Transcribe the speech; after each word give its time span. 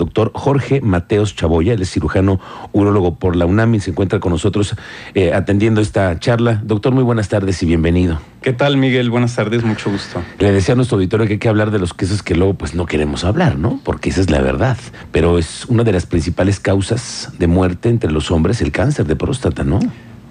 doctor 0.00 0.32
Jorge 0.34 0.80
Mateos 0.80 1.36
Chaboya, 1.36 1.74
él 1.74 1.82
es 1.82 1.90
cirujano 1.90 2.40
urólogo 2.72 3.16
por 3.16 3.36
la 3.36 3.46
UNAM 3.46 3.74
y 3.74 3.80
se 3.80 3.90
encuentra 3.90 4.18
con 4.18 4.32
nosotros 4.32 4.74
eh, 5.14 5.32
atendiendo 5.32 5.80
esta 5.80 6.18
charla. 6.18 6.60
Doctor, 6.64 6.92
muy 6.92 7.04
buenas 7.04 7.28
tardes 7.28 7.62
y 7.62 7.66
bienvenido. 7.66 8.18
¿Qué 8.40 8.54
tal, 8.54 8.78
Miguel? 8.78 9.10
Buenas 9.10 9.36
tardes, 9.36 9.62
mucho 9.62 9.90
gusto. 9.90 10.22
Le 10.38 10.50
decía 10.50 10.72
a 10.72 10.76
nuestro 10.76 10.96
auditorio 10.96 11.26
que 11.26 11.34
hay 11.34 11.38
que 11.38 11.48
hablar 11.50 11.70
de 11.70 11.78
los 11.78 11.92
quesos 11.92 12.22
que 12.22 12.34
luego 12.34 12.54
pues 12.54 12.74
no 12.74 12.86
queremos 12.86 13.24
hablar, 13.24 13.58
¿no? 13.58 13.78
Porque 13.84 14.08
esa 14.08 14.22
es 14.22 14.30
la 14.30 14.40
verdad. 14.40 14.78
Pero 15.12 15.38
es 15.38 15.66
una 15.66 15.84
de 15.84 15.92
las 15.92 16.06
principales 16.06 16.58
causas 16.58 17.30
de 17.38 17.46
muerte 17.46 17.90
entre 17.90 18.10
los 18.10 18.30
hombres 18.30 18.62
el 18.62 18.72
cáncer 18.72 19.06
de 19.06 19.16
próstata, 19.16 19.64
¿no? 19.64 19.80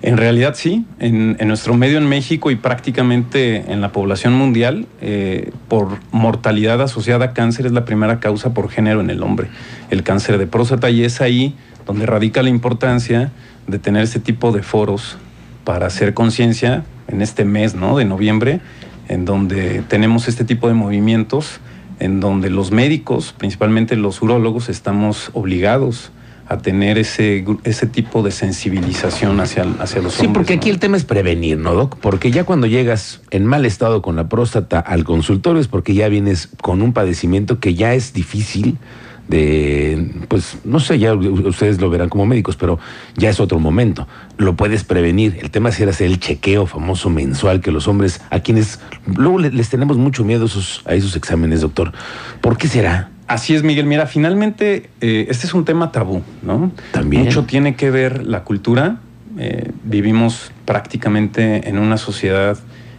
En 0.10 0.18
realidad 0.18 0.56
sí, 0.56 0.88
en, 0.98 1.38
nuestro 1.48 1.76
medio 1.76 2.00
en 2.00 2.10
México 2.10 2.50
y 2.50 2.56
prácticamente 2.56 3.72
en 3.72 3.80
la 3.80 3.92
población 3.92 4.34
mundial, 4.34 4.88
eh, 5.02 5.52
por 5.68 6.00
mortalidad 6.12 6.82
asociada 6.82 7.26
a 7.26 7.34
cáncer 7.34 7.68
es 7.68 7.74
la 7.74 7.86
primera 7.86 8.20
causa 8.20 8.52
por 8.52 8.72
género 8.72 9.02
en 9.02 9.12
el 9.12 9.22
hombre, 9.22 9.50
el 9.92 10.02
cáncer 10.02 10.40
de 10.40 10.48
próstata, 10.48 10.90
y 10.90 11.04
es 11.04 11.22
ahí 11.22 11.54
donde 11.86 12.08
radica 12.08 12.42
la 12.42 12.50
importancia 12.50 13.32
de 13.68 13.78
tener 13.78 14.02
este 14.02 14.20
tipo 14.20 14.52
de 14.52 14.64
foros 14.64 15.20
para 15.64 15.86
hacer 15.86 16.16
conciencia 16.16 16.86
en 17.08 17.22
este 17.22 17.46
mes 17.46 17.76
¿no? 17.76 17.96
de 17.96 18.06
noviembre, 18.06 18.62
en 19.10 19.26
donde 19.26 19.84
tenemos 19.90 20.28
este 20.28 20.44
tipo 20.44 20.68
de 20.70 20.74
movimientos, 20.74 21.60
en 22.00 22.20
donde 22.20 22.50
los 22.50 22.72
médicos, 22.72 23.36
principalmente 23.38 23.96
los 23.96 24.24
urólogos, 24.24 24.70
estamos 24.70 25.30
obligados 25.34 26.12
a 26.50 26.58
tener 26.58 26.98
ese, 26.98 27.46
ese 27.64 27.86
tipo 27.86 28.24
de 28.24 28.32
sensibilización 28.32 29.40
hacia, 29.40 29.64
hacia 29.80 30.02
los 30.02 30.16
hombres. 30.16 30.16
Sí, 30.16 30.28
porque 30.34 30.54
aquí 30.56 30.72
el 30.72 30.80
tema 30.80 30.98
es 30.98 31.06
prevenir, 31.06 31.60
¿no, 31.60 31.76
Doc? 31.76 31.98
Porque 32.02 32.32
ya 32.32 32.44
cuando 32.44 32.66
llegas 32.66 33.22
en 33.30 33.46
mal 33.46 33.66
estado 33.66 34.02
con 34.02 34.16
la 34.16 34.28
próstata 34.28 34.80
al 34.80 35.04
consultorio 35.04 35.62
es 35.62 35.68
porque 35.68 35.94
ya 35.94 36.10
vienes 36.10 36.50
con 36.62 36.82
un 36.82 36.92
padecimiento 36.92 37.60
que 37.60 37.76
ya 37.76 37.94
es 37.94 38.14
difícil 38.14 38.80
de, 39.28 40.12
pues 40.28 40.58
no 40.64 40.80
sé, 40.80 40.98
ya 40.98 41.14
ustedes 41.14 41.80
lo 41.80 41.92
verán 41.92 42.10
como 42.10 42.26
médicos, 42.26 42.56
pero 42.56 42.80
ya 43.16 43.30
es 43.30 43.40
otro 43.40 43.60
momento. 43.60 44.08
Lo 44.38 44.56
puedes 44.56 44.84
prevenir. 44.84 45.38
El 45.40 45.52
tema 45.52 45.70
es 45.70 45.80
hacer 45.80 46.08
el 46.08 46.20
chequeo 46.20 46.66
famoso 46.66 47.12
mensual 47.12 47.62
que 47.62 47.72
los 47.72 47.88
hombres, 47.88 48.22
a 48.32 48.40
quienes 48.40 48.80
luego 49.06 49.38
les 49.38 49.70
tenemos 49.70 49.98
mucho 49.98 50.26
miedo 50.26 50.48
a 50.86 50.96
esos 50.96 51.16
exámenes, 51.16 51.62
doctor. 51.62 51.94
¿Por 52.42 52.58
qué 52.58 52.68
será? 52.68 53.12
Así 53.30 53.54
es, 53.54 53.62
Miguel. 53.62 53.86
Mira, 53.86 54.08
finalmente 54.08 54.90
eh, 55.02 55.28
este 55.30 55.46
es 55.46 55.54
un 55.54 55.64
tema 55.64 55.92
tabú, 55.92 56.24
¿no? 56.42 56.72
También. 56.92 57.26
Mucho 57.26 57.44
tiene 57.44 57.76
que 57.76 57.92
ver 57.92 58.26
la 58.26 58.44
cultura. 58.44 58.98
Eh, 59.38 59.72
vivimos 59.84 60.52
prácticamente 60.66 61.70
en 61.70 61.78
una 61.78 61.98
sociedad 61.98 62.58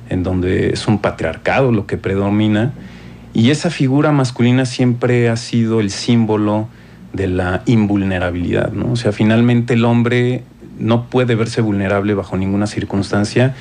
en 0.09 0.23
donde 0.23 0.71
es 0.71 0.87
un 0.87 1.01
patriarcado 1.01 1.73
lo 1.73 1.89
que 1.89 1.97
predomina 1.97 2.73
y 3.35 3.51
esa 3.51 3.71
figura 3.71 4.13
masculina 4.13 4.67
siempre 4.67 5.29
ha 5.29 5.37
sido 5.37 5.81
el 5.81 5.91
símbolo 5.91 6.69
de 7.13 7.27
la 7.27 7.63
invulnerabilidad, 7.67 8.71
¿no? 8.73 8.93
O 8.93 8.97
sea, 8.97 9.11
finalmente 9.11 9.75
el 9.75 9.85
hombre 9.85 10.45
no 10.79 11.07
puede 11.07 11.35
verse 11.35 11.61
vulnerable 11.61 12.15
bajo 12.15 12.37
ninguna 12.37 12.69
circunstancia 12.69 13.57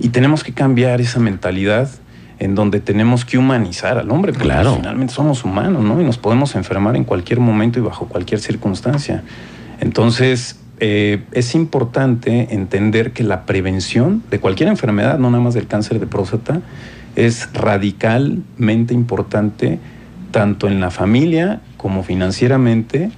y 0.00 0.08
tenemos 0.08 0.42
que 0.42 0.52
cambiar 0.52 1.02
esa 1.02 1.20
mentalidad 1.20 1.90
en 2.38 2.54
donde 2.54 2.80
tenemos 2.80 3.24
que 3.24 3.38
humanizar 3.38 3.98
al 3.98 4.10
hombre, 4.10 4.32
porque 4.32 4.48
claro. 4.48 4.76
finalmente 4.76 5.14
somos 5.14 5.44
humanos, 5.44 5.82
¿no? 5.82 6.00
Y 6.00 6.04
nos 6.04 6.18
podemos 6.18 6.54
enfermar 6.56 6.96
en 6.96 7.04
cualquier 7.04 7.40
momento 7.40 7.78
y 7.78 7.82
bajo 7.82 8.06
cualquier 8.06 8.40
circunstancia. 8.40 9.22
Entonces, 9.80 10.58
eh, 10.80 11.22
es 11.32 11.54
importante 11.54 12.48
entender 12.54 13.12
que 13.12 13.22
la 13.22 13.46
prevención 13.46 14.22
de 14.30 14.40
cualquier 14.40 14.68
enfermedad, 14.68 15.18
no 15.18 15.30
nada 15.30 15.42
más 15.42 15.54
del 15.54 15.66
cáncer 15.66 16.00
de 16.00 16.06
próstata, 16.06 16.60
es 17.16 17.48
radicalmente 17.52 18.92
importante 18.92 19.78
tanto 20.30 20.66
en 20.66 20.80
la 20.80 20.90
familia 20.90 21.60
como 21.76 22.02
financieramente, 22.02 23.10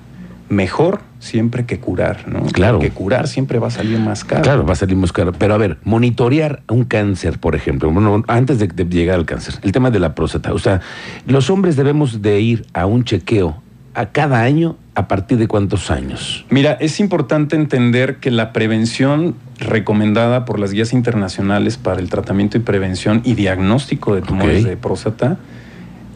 mejor 0.48 1.00
siempre 1.19 1.66
que 1.66 1.78
curar, 1.80 2.28
¿no? 2.28 2.42
Claro. 2.47 2.78
Que 2.78 2.91
curar 2.91 3.28
siempre 3.28 3.58
va 3.58 3.69
a 3.69 3.70
salir 3.70 3.98
más 3.98 4.25
caro. 4.25 4.42
Claro, 4.42 4.66
va 4.66 4.72
a 4.72 4.77
salir 4.77 4.97
más 4.97 5.12
caro. 5.12 5.33
Pero 5.33 5.55
a 5.55 5.58
ver, 5.58 5.78
monitorear 5.84 6.62
un 6.69 6.84
cáncer, 6.84 7.39
por 7.39 7.55
ejemplo, 7.55 7.90
bueno, 7.90 8.23
antes 8.29 8.58
de, 8.58 8.68
de 8.68 8.84
llegar 8.84 9.17
al 9.17 9.27
cáncer, 9.27 9.55
el 9.62 9.73
tema 9.73 9.90
de 9.90 10.01
la 10.01 10.14
próstata. 10.14 10.52
O 10.52 10.58
sea, 10.58 10.80
los 11.27 11.51
hombres 11.51 11.77
debemos 11.77 12.23
de 12.23 12.40
ir 12.40 12.67
a 12.73 12.86
un 12.86 13.05
chequeo 13.05 13.62
a 13.95 14.07
cada 14.11 14.42
año 14.42 14.77
a 14.95 15.08
partir 15.08 15.39
de 15.39 15.48
cuántos 15.48 15.90
años? 15.90 16.45
Mira, 16.51 16.73
es 16.73 17.01
importante 17.01 17.57
entender 17.57 18.17
que 18.17 18.30
la 18.30 18.52
prevención 18.52 19.34
recomendada 19.58 20.45
por 20.45 20.58
las 20.58 20.73
guías 20.73 20.92
internacionales 20.92 21.78
para 21.78 22.01
el 22.01 22.11
tratamiento 22.11 22.58
y 22.58 22.61
prevención 22.61 23.23
y 23.24 23.34
diagnóstico 23.34 24.14
de 24.14 24.23
tumores 24.23 24.64
de 24.64 24.77
próstata 24.77 25.39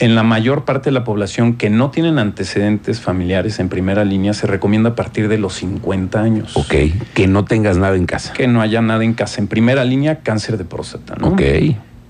en 0.01 0.15
la 0.15 0.23
mayor 0.23 0.65
parte 0.65 0.89
de 0.89 0.93
la 0.93 1.03
población 1.03 1.53
que 1.53 1.69
no 1.69 1.91
tienen 1.91 2.17
antecedentes 2.17 2.99
familiares 2.99 3.59
en 3.59 3.69
primera 3.69 4.03
línea 4.03 4.33
se 4.33 4.47
recomienda 4.47 4.89
a 4.89 4.95
partir 4.95 5.27
de 5.27 5.37
los 5.37 5.53
50 5.53 6.19
años. 6.19 6.57
Ok, 6.57 6.73
que 7.13 7.27
no 7.27 7.45
tengas 7.45 7.77
nada 7.77 7.95
en 7.95 8.07
casa. 8.07 8.33
Que 8.33 8.47
no 8.47 8.61
haya 8.61 8.81
nada 8.81 9.03
en 9.03 9.13
casa. 9.13 9.39
En 9.39 9.47
primera 9.47 9.85
línea, 9.85 10.19
cáncer 10.19 10.57
de 10.57 10.65
próstata, 10.65 11.15
¿no? 11.15 11.29
Ok. 11.29 11.41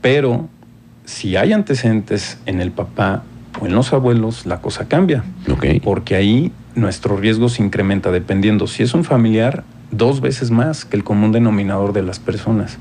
Pero 0.01 0.47
si 1.03 1.35
hay 1.35 1.51
antecedentes 1.51 2.39
en 2.45 2.61
el 2.61 2.71
papá 2.71 3.23
o 3.59 3.65
en 3.65 3.75
los 3.75 3.91
abuelos, 3.91 4.45
la 4.45 4.61
cosa 4.61 4.87
cambia. 4.87 5.25
Ok. 5.51 5.65
Porque 5.83 6.15
ahí 6.15 6.53
nuestro 6.75 7.17
riesgo 7.17 7.49
se 7.49 7.61
incrementa 7.61 8.09
dependiendo 8.09 8.67
si 8.67 8.83
es 8.83 8.93
un 8.93 9.03
familiar 9.03 9.65
dos 9.91 10.21
veces 10.21 10.49
más 10.49 10.85
que 10.85 10.95
el 10.95 11.03
común 11.03 11.33
denominador 11.33 11.91
de 11.91 12.03
las 12.03 12.19
personas. 12.19 12.77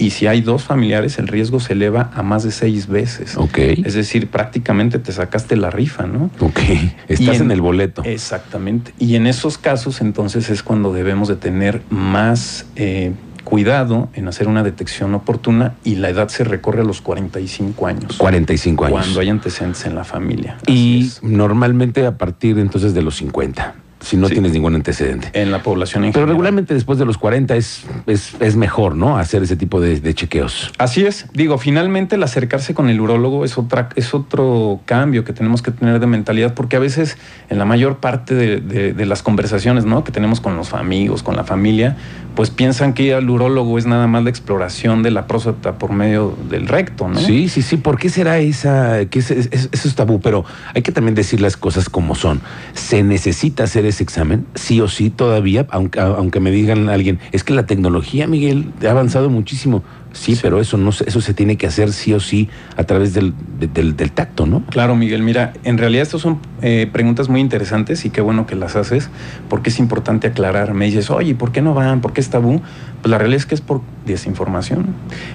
Y 0.00 0.10
si 0.10 0.26
hay 0.26 0.40
dos 0.40 0.64
familiares, 0.64 1.18
el 1.18 1.28
riesgo 1.28 1.60
se 1.60 1.74
eleva 1.74 2.10
a 2.14 2.22
más 2.22 2.42
de 2.42 2.50
seis 2.50 2.86
veces. 2.86 3.36
Ok. 3.36 3.58
Es 3.58 3.94
decir, 3.94 4.28
prácticamente 4.28 4.98
te 4.98 5.12
sacaste 5.12 5.56
la 5.56 5.70
rifa, 5.70 6.06
¿no? 6.06 6.30
Ok. 6.40 6.60
Estás 7.06 7.40
en, 7.40 7.50
el 7.50 7.60
boleto. 7.60 8.02
Exactamente. 8.04 8.94
Y 8.98 9.16
en 9.16 9.26
esos 9.26 9.58
casos, 9.58 10.00
entonces, 10.00 10.48
es 10.48 10.62
cuando 10.62 10.92
debemos 10.94 11.28
de 11.28 11.36
tener 11.36 11.82
más 11.90 12.64
eh, 12.76 13.12
cuidado 13.44 14.08
en 14.14 14.26
hacer 14.26 14.48
una 14.48 14.62
detección 14.62 15.14
oportuna 15.14 15.74
y 15.84 15.96
la 15.96 16.08
edad 16.08 16.28
se 16.28 16.44
recorre 16.44 16.80
a 16.80 16.84
los 16.84 17.02
45 17.02 17.86
años. 17.86 18.16
45 18.16 18.86
años. 18.86 18.98
Cuando 18.98 19.20
hay 19.20 19.28
antecedentes 19.28 19.84
en 19.84 19.94
la 19.94 20.04
familia. 20.04 20.56
y 20.66 21.10
normalmente 21.20 22.06
a 22.06 22.16
partir 22.16 22.58
entonces 22.58 22.94
de 22.94 23.02
los 23.02 23.16
50 23.16 23.74
si 24.10 24.16
no 24.16 24.28
tienes 24.28 24.50
ningún 24.50 24.74
antecedente. 24.74 25.30
En 25.34 25.52
la 25.52 25.62
población 25.62 26.04
en 26.04 26.12
Pero 26.12 26.26
regularmente 26.26 26.74
después 26.74 26.98
de 26.98 27.04
los 27.04 27.16
40 27.16 27.54
es, 27.54 27.84
es, 28.08 28.56
mejor, 28.56 28.96
¿no? 28.96 29.16
Hacer 29.16 29.44
ese 29.44 29.54
tipo 29.54 29.80
de, 29.80 30.14
chequeos. 30.14 30.72
Así 30.78 31.06
es. 31.06 31.26
Digo, 31.32 31.58
finalmente 31.58 32.16
el 32.16 32.22
acercarse 32.24 32.74
con 32.74 32.90
el 32.90 33.00
urólogo 33.00 33.44
es, 33.44 33.56
otra, 33.56 33.90
es 33.94 34.12
otro 34.12 34.80
cambio 34.84 35.22
que 35.22 35.32
tenemos 35.32 35.62
que 35.62 35.70
tener 35.70 36.00
de 36.00 36.06
mentalidad, 36.08 36.54
porque 36.54 36.74
a 36.74 36.80
veces 36.80 37.18
en 37.50 37.58
la 37.58 37.64
mayor 37.64 37.98
parte 37.98 38.34
de, 38.34 39.06
las 39.06 39.22
conversaciones, 39.22 39.84
¿no? 39.84 40.02
Que 40.02 40.10
tenemos 40.10 40.40
con 40.40 40.56
los 40.56 40.74
amigos, 40.74 41.22
con 41.22 41.36
la 41.36 41.44
familia, 41.44 41.96
pues 42.34 42.50
piensan 42.50 42.92
que 42.94 43.04
ir 43.04 43.14
al 43.14 43.30
urólogo 43.30 43.78
es 43.78 43.86
nada 43.86 44.08
más 44.08 44.24
la 44.24 44.30
exploración 44.30 45.04
de 45.04 45.12
la 45.12 45.26
próstata 45.28 45.78
por 45.78 45.92
medio 45.92 46.36
del 46.48 46.66
recto, 46.66 47.08
¿no? 47.08 47.18
Sí, 47.18 47.48
sí, 47.48 47.62
sí. 47.62 47.76
¿Por 47.76 47.98
qué 47.98 48.08
será 48.08 48.38
esa? 48.38 49.04
Que 49.06 49.20
eso 49.20 49.34
es 49.34 49.94
tabú, 49.94 50.20
pero 50.20 50.44
hay 50.74 50.82
que 50.82 50.90
también 50.90 51.14
decir 51.14 51.40
las 51.40 51.56
cosas 51.56 51.88
como 51.88 52.16
son. 52.16 52.40
Se 52.74 53.02
necesita 53.02 53.64
hacer 53.64 53.86
ese 53.86 53.99
examen, 54.04 54.46
sí 54.54 54.80
o 54.80 54.88
sí 54.88 55.10
todavía, 55.10 55.66
aunque, 55.70 56.00
aunque 56.00 56.40
me 56.40 56.50
digan 56.50 56.88
alguien, 56.88 57.18
es 57.32 57.44
que 57.44 57.54
la 57.54 57.66
tecnología, 57.66 58.26
Miguel, 58.26 58.72
ha 58.86 58.90
avanzado 58.90 59.30
muchísimo. 59.30 59.82
Sí, 60.12 60.36
pero 60.40 60.60
eso 60.60 60.76
no 60.76 60.90
eso 60.90 61.20
se 61.20 61.34
tiene 61.34 61.56
que 61.56 61.66
hacer 61.66 61.92
sí 61.92 62.12
o 62.12 62.20
sí 62.20 62.48
a 62.76 62.84
través 62.84 63.14
del, 63.14 63.32
del, 63.58 64.12
tacto, 64.12 64.44
¿no? 64.44 64.62
Claro, 64.66 64.96
Miguel. 64.96 65.22
Mira, 65.22 65.52
en 65.62 65.78
realidad 65.78 66.02
estas 66.02 66.20
son 66.20 66.40
eh, 66.62 66.88
preguntas 66.92 67.28
muy 67.28 67.40
interesantes 67.40 68.04
y 68.04 68.10
qué 68.10 68.20
bueno 68.20 68.46
que 68.46 68.56
las 68.56 68.74
haces, 68.74 69.08
porque 69.48 69.70
es 69.70 69.78
importante 69.78 70.26
aclarar. 70.26 70.74
Me 70.74 70.86
dices, 70.86 71.10
oye, 71.10 71.34
¿por 71.34 71.52
qué 71.52 71.62
no 71.62 71.74
van? 71.74 72.00
¿Por 72.00 72.12
qué 72.12 72.20
es 72.20 72.28
tabú? 72.28 72.60
Pues 73.02 73.10
la 73.10 73.18
realidad 73.18 73.38
es 73.38 73.46
que 73.46 73.54
es 73.54 73.60
por 73.60 73.82
desinformación. 74.04 74.86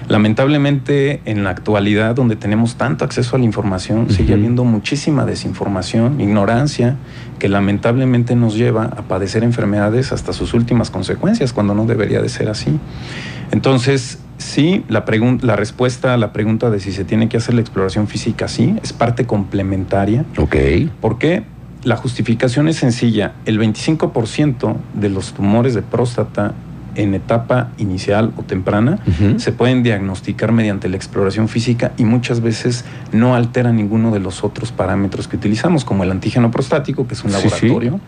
Lamentablemente, 0.08 1.22
en 1.24 1.42
la 1.42 1.50
actualidad, 1.50 2.14
donde 2.14 2.36
tenemos 2.36 2.76
tanto 2.76 3.04
acceso 3.04 3.36
a 3.36 3.38
la 3.38 3.46
información, 3.46 4.10
sigue 4.10 4.34
habiendo 4.34 4.64
muchísima 4.64 5.24
desinformación, 5.24 6.20
ignorancia, 6.20 6.96
que 7.38 7.48
lamentablemente 7.48 8.36
nos 8.36 8.56
lleva 8.56 8.84
a 8.84 9.02
padecer 9.02 9.42
enfermedades 9.42 10.12
hasta 10.12 10.32
sus 10.32 10.52
últimas 10.52 10.90
consecuencias, 10.90 11.52
cuando 11.52 11.74
no 11.74 11.86
debería 11.86 12.20
de 12.20 12.28
ser 12.28 12.48
así. 12.50 12.78
Entonces, 13.50 14.18
sí, 14.38 14.84
la, 14.88 15.04
la 15.42 15.56
respuesta 15.56 16.14
a 16.14 16.16
la 16.16 16.32
pregunta 16.32 16.70
de 16.70 16.80
si 16.80 16.92
se 16.92 17.04
tiene 17.04 17.28
que 17.28 17.36
hacer 17.36 17.54
la 17.54 17.60
exploración 17.60 18.08
física, 18.08 18.48
sí, 18.48 18.76
es 18.82 18.92
parte 18.92 19.26
complementaria. 19.26 20.24
Ok. 20.38 20.56
¿Por 21.00 21.18
qué? 21.18 21.44
La 21.84 21.96
justificación 21.96 22.68
es 22.68 22.76
sencilla. 22.76 23.34
El 23.44 23.60
25% 23.60 24.76
de 24.94 25.08
los 25.08 25.34
tumores 25.34 25.74
de 25.74 25.82
próstata 25.82 26.54
en 26.96 27.14
etapa 27.14 27.70
inicial 27.78 28.32
o 28.36 28.42
temprana 28.42 28.98
se 29.36 29.52
pueden 29.52 29.82
diagnosticar 29.82 30.52
mediante 30.52 30.88
la 30.88 30.96
exploración 30.96 31.48
física 31.48 31.92
y 31.96 32.04
muchas 32.04 32.40
veces 32.40 32.84
no 33.12 33.34
altera 33.34 33.72
ninguno 33.72 34.10
de 34.10 34.20
los 34.20 34.44
otros 34.44 34.72
parámetros 34.72 35.28
que 35.28 35.36
utilizamos, 35.36 35.84
como 35.84 36.04
el 36.04 36.10
antígeno 36.10 36.50
prostático, 36.50 37.06
que 37.06 37.14
es 37.14 37.24
un 37.24 37.32
laboratorio, 37.32 38.00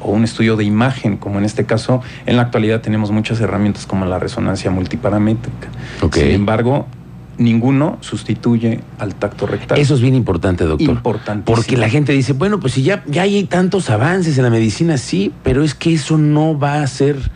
o 0.00 0.10
un 0.10 0.24
estudio 0.24 0.56
de 0.56 0.64
imagen, 0.64 1.16
como 1.16 1.38
en 1.38 1.44
este 1.44 1.64
caso, 1.64 2.02
en 2.26 2.36
la 2.36 2.42
actualidad 2.42 2.80
tenemos 2.80 3.10
muchas 3.10 3.40
herramientas 3.40 3.86
como 3.86 4.04
la 4.04 4.18
resonancia 4.18 4.70
multiparamétrica. 4.70 5.68
Sin 6.12 6.30
embargo, 6.30 6.86
ninguno 7.40 7.96
sustituye 8.00 8.80
al 8.98 9.14
tacto 9.14 9.46
rectal. 9.46 9.78
Eso 9.78 9.94
es 9.94 10.00
bien 10.00 10.14
importante, 10.14 10.64
doctor. 10.64 10.90
Importantísimo. 10.90 11.56
Porque 11.56 11.76
la 11.76 11.88
gente 11.88 12.12
dice, 12.12 12.34
bueno, 12.34 12.60
pues 12.60 12.74
si 12.74 12.82
ya, 12.82 13.02
ya 13.06 13.22
hay 13.22 13.44
tantos 13.44 13.88
avances 13.90 14.36
en 14.36 14.44
la 14.44 14.50
medicina, 14.50 14.98
sí, 14.98 15.32
pero 15.42 15.64
es 15.64 15.74
que 15.74 15.94
eso 15.94 16.18
no 16.18 16.58
va 16.58 16.82
a 16.82 16.86
ser 16.86 17.30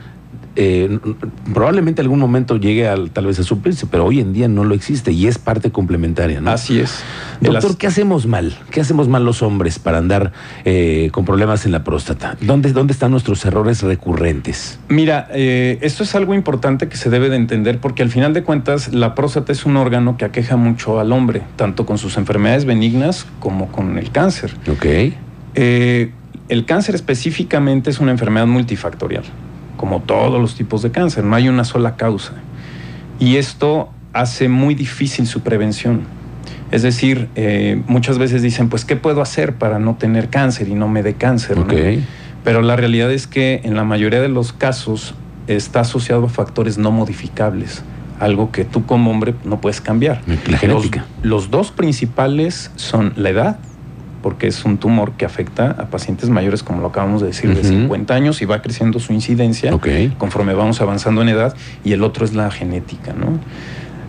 eh, 0.57 1.01
probablemente 1.53 2.01
algún 2.01 2.21
momento 2.21 2.57
llegue 2.57 2.87
al, 2.87 3.11
tal 3.11 3.27
vez 3.27 3.39
a 3.41 3.43
suplirse, 3.43 3.87
pero 3.87 4.05
hoy 4.07 4.21
en 4.21 4.33
día 4.33 4.47
no 4.47 4.65
lo 4.65 4.75
existe 4.75 5.13
y 5.13 5.27
es 5.27 5.39
parte 5.39 5.73
complementaria. 5.73 6.41
¿no? 6.41 6.51
Así 6.51 6.79
es. 6.79 7.03
Doctor, 7.41 7.71
las... 7.71 7.77
¿qué 7.77 7.87
hacemos 7.87 8.27
mal? 8.27 8.57
¿Qué 8.71 8.81
hacemos 8.81 9.09
mal 9.09 9.25
los 9.25 9.43
hombres 9.43 9.79
para 9.79 9.99
andar 9.99 10.33
eh, 10.65 11.09
con 11.13 11.25
problemas 11.25 11.67
en 11.67 11.73
la 11.73 11.83
próstata? 11.83 12.37
¿Dónde, 12.41 12.73
¿Dónde 12.73 12.93
están 12.93 13.11
nuestros 13.11 13.45
errores 13.45 13.83
recurrentes? 13.83 14.79
Mira, 14.89 15.29
eh, 15.33 15.79
esto 15.83 16.05
es 16.05 16.15
algo 16.15 16.35
importante 16.35 16.89
que 16.89 16.97
se 16.97 17.11
debe 17.11 17.31
de 17.31 17.37
entender 17.37 17.81
porque 17.81 18.03
al 18.03 18.11
final 18.11 18.33
de 18.33 18.45
cuentas 18.45 18.93
la 18.93 19.15
próstata 19.15 19.53
es 19.53 19.65
un 19.65 19.77
órgano 19.77 20.17
que 20.17 20.25
aqueja 20.25 20.57
mucho 20.57 21.01
al 21.01 21.13
hombre, 21.13 21.43
tanto 21.57 21.85
con 21.85 21.99
sus 21.99 22.17
enfermedades 22.17 22.65
benignas 22.65 23.27
como 23.41 23.73
con 23.73 23.99
el 23.99 24.11
cáncer. 24.11 24.55
Ok. 24.71 24.87
El 25.57 26.67
cáncer 26.67 26.95
específicamente 26.95 27.91
es 27.91 28.01
una 28.01 28.11
enfermedad 28.11 28.47
multifactorial 28.47 29.25
como 29.77 30.01
todos 30.01 30.41
los 30.41 30.55
tipos 30.55 30.83
de 30.83 30.91
cáncer, 30.91 31.25
no 31.25 31.37
hay 31.37 31.49
una 31.49 31.65
sola 31.65 31.97
causa. 31.97 32.33
Y 33.19 33.37
esto 33.37 33.91
hace 34.13 34.49
muy 34.49 34.75
difícil 34.75 35.27
su 35.27 35.41
prevención. 35.41 36.03
Es 36.71 36.83
decir, 36.83 37.29
eh, 37.37 37.83
muchas 37.87 38.19
veces 38.19 38.43
dicen, 38.43 38.69
pues, 38.69 38.85
¿qué 38.85 38.97
puedo 38.97 39.23
hacer 39.23 39.55
para 39.55 39.79
no 39.79 39.95
tener 39.97 40.29
cáncer 40.29 40.69
y 40.69 40.75
no 40.75 40.89
me 40.89 41.03
dé 41.03 41.15
cáncer? 41.15 41.59
Okay. 41.59 42.05
Pero 42.43 42.63
la 42.63 42.77
realidad 42.77 43.13
es 43.13 43.27
que 43.27 43.61
en 43.65 43.77
la 43.77 43.85
mayoría 43.85 44.21
de 44.21 44.29
los 44.29 44.53
casos 44.53 45.15
está 45.47 45.81
asociado 45.81 46.27
a 46.27 46.29
factores 46.29 46.79
no 46.79 46.91
modificables, 46.91 47.83
algo 48.19 48.51
que 48.51 48.65
tú 48.65 48.87
como 48.87 49.11
hombre 49.11 49.35
no 49.45 49.61
puedes 49.61 49.81
cambiar. 49.81 50.23
La 50.27 50.59
genética. 50.59 51.07
Los, 51.23 51.45
los 51.45 51.51
dos 51.51 51.71
principales 51.71 52.71
son 52.77 53.13
la 53.17 53.31
edad 53.31 53.59
porque 54.25 54.47
es 54.47 54.65
un 54.65 54.79
tumor 54.79 55.13
que 55.19 55.27
afecta 55.27 55.73
a 55.73 55.91
pacientes 55.91 56.31
mayores, 56.31 56.63
como 56.63 56.81
lo 56.81 56.87
acabamos 56.87 57.21
de 57.21 57.27
decir, 57.27 57.51
uh 57.51 57.53
-huh. 57.53 57.57
de 57.57 57.65
50 57.65 58.15
años 58.15 58.41
y 58.41 58.47
va 58.47 58.63
creciendo 58.63 58.99
su 58.99 59.13
incidencia 59.13 59.75
okay. 59.75 60.15
conforme 60.17 60.55
vamos 60.55 60.81
avanzando 60.81 61.21
en 61.21 61.29
edad, 61.29 61.55
y 61.85 61.93
el 61.93 62.03
otro 62.03 62.25
es 62.25 62.33
la 62.33 62.51
genética, 62.51 63.13
¿no? 63.13 63.39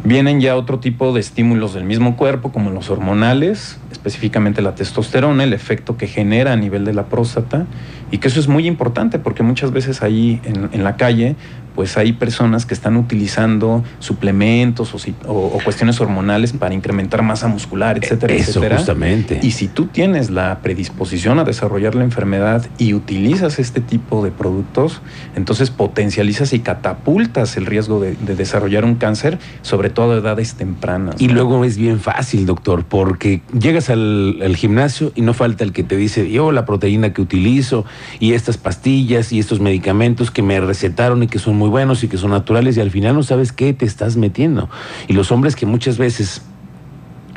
Vienen 0.05 0.39
ya 0.39 0.55
otro 0.55 0.79
tipo 0.79 1.11
de 1.11 1.19
estímulos 1.19 1.73
del 1.73 1.83
mismo 1.83 2.15
cuerpo, 2.15 2.53
como 2.53 2.69
los 2.69 2.89
hormonales, 2.89 3.77
específicamente 3.91 4.61
la 4.61 4.73
testosterona, 4.73 5.43
el 5.43 5.51
efecto 5.51 5.97
que 5.97 6.07
genera 6.07 6.53
a 6.53 6.55
nivel 6.55 6.85
de 6.85 6.93
la 6.93 7.07
próstata, 7.07 7.65
y 8.09 8.19
que 8.19 8.29
eso 8.29 8.39
es 8.39 8.47
muy 8.47 8.67
importante 8.67 9.19
porque 9.19 9.43
muchas 9.43 9.71
veces 9.71 10.01
ahí 10.01 10.39
en, 10.45 10.69
en 10.71 10.83
la 10.85 10.95
calle 10.95 11.35
pues 11.75 11.97
hay 11.97 12.13
personas 12.13 12.65
que 12.65 12.73
están 12.73 12.95
utilizando 12.97 13.83
suplementos 13.99 14.93
o, 14.93 15.31
o, 15.31 15.47
o, 15.47 15.59
cuestiones 15.63 15.99
hormonales 15.99 16.53
para 16.53 16.73
incrementar 16.73 17.21
masa 17.21 17.47
muscular, 17.47 17.97
etcétera, 17.97 18.33
Eso, 18.33 18.51
etcétera. 18.51 18.77
Justamente. 18.77 19.39
Y 19.43 19.51
si 19.51 19.67
tú 19.67 19.87
tienes 19.87 20.29
la 20.29 20.59
predisposición 20.61 21.39
a 21.39 21.43
desarrollar 21.43 21.95
la 21.95 22.03
enfermedad 22.03 22.65
y 22.77 22.93
utilizas 22.93 23.59
este 23.59 23.81
tipo 23.81 24.23
de 24.23 24.31
productos, 24.31 25.01
entonces 25.35 25.69
potencializas 25.69 26.53
y 26.53 26.59
catapultas 26.59 27.57
el 27.57 27.65
riesgo 27.65 27.99
de, 27.99 28.15
de 28.15 28.35
desarrollar 28.35 28.85
un 28.85 28.95
cáncer, 28.95 29.37
sobre 29.61 29.89
todo 29.89 30.13
a 30.13 30.17
edades 30.17 30.55
tempranas. 30.55 31.15
Y 31.19 31.27
¿no? 31.27 31.33
luego 31.35 31.65
es 31.65 31.77
bien 31.77 31.99
fácil, 31.99 32.45
doctor, 32.45 32.85
porque 32.85 33.41
llegas 33.57 33.89
al, 33.89 34.41
al, 34.41 34.55
gimnasio 34.55 35.11
y 35.15 35.21
no 35.21 35.33
falta 35.33 35.63
el 35.63 35.73
que 35.73 35.83
te 35.83 35.97
dice, 35.97 36.29
yo 36.31 36.51
la 36.51 36.65
proteína 36.65 37.13
que 37.13 37.21
utilizo 37.21 37.85
y 38.19 38.33
estas 38.33 38.57
pastillas 38.57 39.31
y 39.31 39.39
estos 39.39 39.59
medicamentos 39.59 40.31
que 40.31 40.41
me 40.41 40.59
recetaron 40.59 41.23
y 41.23 41.27
que 41.27 41.39
son 41.39 41.57
muy 41.57 41.64
muy 41.65 41.71
buenos 41.71 42.03
y 42.03 42.07
que 42.07 42.17
son 42.17 42.29
naturales 42.29 42.77
y 42.77 42.81
al 42.81 42.91
final 42.91 43.15
no 43.15 43.23
sabes 43.23 43.51
qué 43.51 43.73
te 43.73 43.85
estás 43.85 44.17
metiendo. 44.17 44.69
Y 45.07 45.13
los 45.13 45.31
hombres 45.31 45.55
que 45.55 45.65
muchas 45.65 45.97
veces 45.97 46.43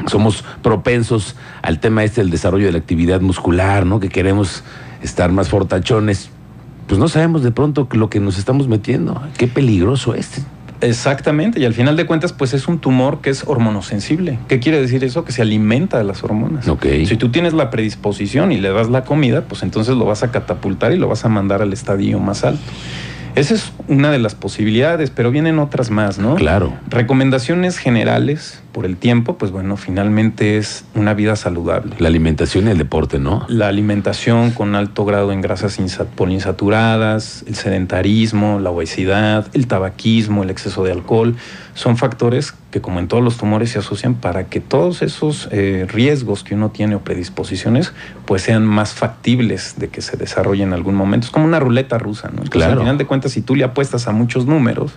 somos 0.07 0.45
propensos 0.63 1.35
al 1.63 1.81
tema 1.81 2.05
este 2.05 2.21
del 2.21 2.29
desarrollo 2.29 2.67
de 2.67 2.73
la 2.73 2.79
actividad 2.79 3.23
muscular, 3.23 3.87
¿no? 3.87 4.01
Que 4.01 4.11
queremos 4.11 4.65
estar 5.03 5.33
más 5.33 5.49
fortachones, 5.49 6.29
pues 6.87 7.01
no 7.01 7.09
sabemos 7.09 7.43
de 7.43 7.53
pronto 7.53 7.89
lo 7.93 8.11
que 8.11 8.21
nos 8.21 8.39
estamos 8.39 8.69
metiendo. 8.69 9.23
Qué 9.39 9.49
peligroso 9.49 10.15
este. 10.15 10.43
Exactamente, 10.81 11.59
y 11.59 11.65
al 11.65 11.75
final 11.75 11.97
de 11.97 12.07
cuentas, 12.07 12.33
pues 12.33 12.55
es 12.55 12.69
un 12.69 12.79
tumor 12.79 13.21
que 13.21 13.31
es 13.31 13.43
hormonosensible. 13.47 14.39
¿Qué 14.47 14.61
quiere 14.61 14.81
decir 14.81 15.03
eso? 15.03 15.25
Que 15.25 15.33
se 15.33 15.43
alimenta 15.43 15.99
de 15.99 16.05
las 16.05 16.23
hormonas. 16.23 16.69
Okay. 16.69 17.07
Si 17.07 17.17
tú 17.17 17.31
tienes 17.31 17.53
la 17.53 17.71
predisposición 17.71 18.53
y 18.53 18.59
le 18.59 18.71
das 18.71 18.89
la 18.89 19.05
comida, 19.05 19.43
pues 19.43 19.65
entonces 19.65 19.97
lo 19.97 20.05
vas 20.05 20.23
a 20.23 20.31
catapultar 20.31 20.93
y 20.93 20.97
lo 20.99 21.09
vas 21.09 21.25
a 21.25 21.29
mandar 21.29 21.63
al 21.63 21.73
estadio 21.73 22.21
más 22.21 22.45
alto. 22.45 22.63
Esa 23.39 23.55
es 23.55 23.73
una 23.87 24.11
de 24.11 24.19
las 24.19 24.35
posibilidades, 24.35 25.11
pero 25.11 25.31
vienen 25.31 25.61
otras 25.61 25.91
más, 25.91 26.19
¿no? 26.19 26.35
Claro. 26.35 26.73
Recomendaciones 26.89 27.79
generales 27.79 28.61
por 28.73 28.85
el 28.85 28.97
tiempo, 28.97 29.39
pues 29.39 29.53
bueno, 29.53 29.77
finalmente 29.77 30.57
es 30.57 30.85
una 30.95 31.15
vida 31.15 31.37
saludable. 31.37 31.95
La 31.99 32.09
alimentación 32.09 32.67
y 32.67 32.71
el 32.71 32.79
deporte, 32.79 33.21
¿no? 33.21 33.47
La 33.49 33.69
alimentación 33.69 34.51
con 34.51 34.75
alto 34.75 35.05
grado 35.05 35.31
en 35.31 35.41
grasas 35.41 35.79
poliinsaturadas, 36.17 37.45
el 37.47 37.55
sedentarismo, 37.55 38.59
la 38.59 38.71
obesidad, 38.71 39.47
el 39.53 39.69
tabaquismo, 39.69 40.43
el 40.43 40.51
exceso 40.51 40.83
de 40.83 40.91
alcohol, 40.91 41.37
son 41.79 41.97
factores 41.97 42.55
que 42.73 42.81
como 42.81 42.99
en 42.99 43.07
todos 43.07 43.23
los 43.23 43.37
tumores 43.37 43.71
se 43.71 43.79
asocian 43.79 44.15
para 44.15 44.49
que 44.49 44.59
todos 44.59 45.01
esos 45.01 45.49
eh, 45.53 45.87
riesgos 45.89 46.43
que 46.43 46.57
uno 46.57 46.71
tiene 46.71 46.97
o 46.97 47.01
predisposiciones 47.03 47.93
pues 48.27 48.43
sean 48.43 48.67
más 48.67 48.95
factibles 48.95 49.77
de 49.79 49.87
que 49.87 50.03
se 50.03 50.17
desarrollen 50.17 50.69
en 50.69 50.75
algún 50.75 50.97
momento. 50.97 51.27
Es 51.27 51.31
como 51.31 51.45
una 51.45 51.61
ruleta 51.61 51.97
rusa, 51.97 52.31
¿no? 52.31 52.43
Entonces, 52.43 52.51
claro. 52.51 52.73
al 52.73 52.79
final 52.81 52.99
de 52.99 53.07
cuentas, 53.07 53.31
si 53.31 53.43
tú 53.43 53.55
le 53.55 53.63
apuestas 53.63 54.09
a 54.09 54.13
muchos 54.13 54.45
números, 54.45 54.95